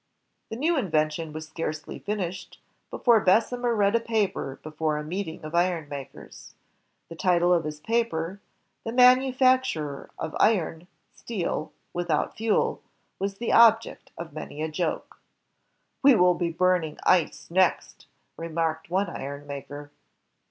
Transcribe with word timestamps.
The 0.49 0.55
new 0.55 0.75
invention 0.77 1.31
was 1.31 1.47
scarcely 1.47 1.99
finished 1.99 2.59
before 2.89 3.19
Bes 3.19 3.51
semer 3.51 3.77
read 3.77 3.95
a 3.95 3.99
paper 3.99 4.59
before 4.63 4.97
a 4.97 5.03
meeting 5.03 5.43
of 5.45 5.53
iron 5.53 5.87
makers. 5.89 6.55
The 7.09 7.15
title 7.15 7.53
of 7.53 7.65
his 7.65 7.79
paper, 7.79 8.41
"The 8.83 8.93
Manufacture 8.93 10.09
of 10.17 10.35
Iron 10.39 10.87
(Steel) 11.13 11.71
with 11.93 12.09
out 12.09 12.35
Fuel," 12.37 12.81
was 13.19 13.37
the 13.37 13.53
object 13.53 14.09
of 14.17 14.33
many 14.33 14.63
a 14.63 14.69
joke. 14.71 15.19
"We 16.01 16.15
will 16.15 16.33
be 16.33 16.49
burning 16.51 16.97
ice 17.03 17.51
next," 17.51 18.07
remarked 18.37 18.89
one 18.89 19.07
iron 19.07 19.45
maker. 19.45 19.91